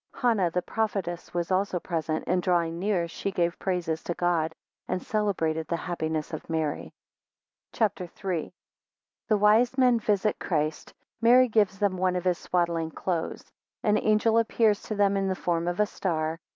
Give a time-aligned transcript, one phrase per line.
[0.15, 4.55] 10 Hannah the prophetess was also present, and drawing near, she gave praises to God,
[4.87, 6.91] and celebrated the happiness of Mary.
[7.71, 8.45] CHAPTER III.
[8.45, 8.51] 1
[9.27, 10.91] The wise men visit Christ.
[11.21, 13.43] Mary gives them one of his swaddling clothes.
[13.83, 16.39] 3 An angel appears to them in the form of a star.